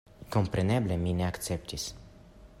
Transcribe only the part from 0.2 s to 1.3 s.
Kompreneble mi ne